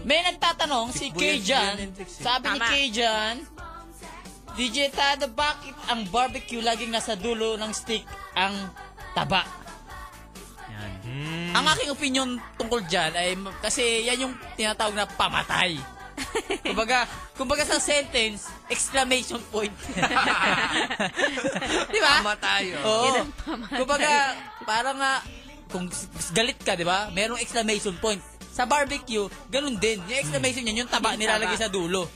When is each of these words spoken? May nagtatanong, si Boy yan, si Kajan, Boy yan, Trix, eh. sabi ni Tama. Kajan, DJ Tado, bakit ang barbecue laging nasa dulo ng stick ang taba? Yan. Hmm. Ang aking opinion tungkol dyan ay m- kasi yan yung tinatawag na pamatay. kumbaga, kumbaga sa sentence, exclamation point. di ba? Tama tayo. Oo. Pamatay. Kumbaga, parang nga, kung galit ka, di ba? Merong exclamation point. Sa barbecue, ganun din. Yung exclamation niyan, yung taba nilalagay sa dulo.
May 0.00 0.24
nagtatanong, 0.24 0.88
si 0.90 1.12
Boy 1.12 1.36
yan, 1.36 1.38
si 1.38 1.44
Kajan, 1.44 1.74
Boy 1.76 1.84
yan, 1.84 1.92
Trix, 1.92 2.08
eh. 2.08 2.24
sabi 2.24 2.46
ni 2.48 2.58
Tama. 2.58 2.66
Kajan, 2.72 3.36
DJ 4.52 4.78
Tado, 4.92 5.26
bakit 5.32 5.76
ang 5.88 6.04
barbecue 6.08 6.60
laging 6.60 6.92
nasa 6.92 7.16
dulo 7.16 7.56
ng 7.56 7.72
stick 7.72 8.04
ang 8.32 8.52
taba? 9.12 9.44
Yan. 10.68 10.92
Hmm. 11.04 11.50
Ang 11.56 11.64
aking 11.72 11.90
opinion 11.92 12.28
tungkol 12.56 12.84
dyan 12.84 13.12
ay 13.16 13.32
m- 13.32 13.52
kasi 13.64 14.04
yan 14.04 14.28
yung 14.28 14.34
tinatawag 14.56 14.92
na 14.92 15.08
pamatay. 15.08 15.80
kumbaga, 16.68 17.08
kumbaga 17.32 17.64
sa 17.64 17.80
sentence, 17.80 18.52
exclamation 18.68 19.40
point. 19.48 19.72
di 21.92 22.00
ba? 22.00 22.20
Tama 22.20 22.36
tayo. 22.36 22.76
Oo. 22.84 23.24
Pamatay. 23.48 23.78
Kumbaga, 23.80 24.12
parang 24.68 24.96
nga, 25.00 25.24
kung 25.72 25.88
galit 26.36 26.60
ka, 26.60 26.76
di 26.76 26.84
ba? 26.84 27.08
Merong 27.08 27.40
exclamation 27.40 27.96
point. 27.96 28.20
Sa 28.52 28.68
barbecue, 28.68 29.24
ganun 29.48 29.80
din. 29.80 29.96
Yung 30.04 30.20
exclamation 30.20 30.60
niyan, 30.60 30.84
yung 30.84 30.92
taba 30.92 31.16
nilalagay 31.16 31.56
sa 31.56 31.72
dulo. 31.72 32.12